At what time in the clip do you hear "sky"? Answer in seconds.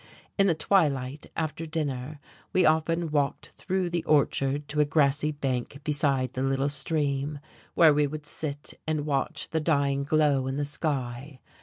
10.65-11.39